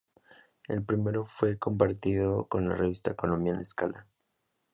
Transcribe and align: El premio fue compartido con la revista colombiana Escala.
El 0.67 0.83
premio 0.83 1.25
fue 1.25 1.59
compartido 1.59 2.47
con 2.47 2.67
la 2.67 2.75
revista 2.75 3.13
colombiana 3.13 3.61
Escala. 3.61 4.07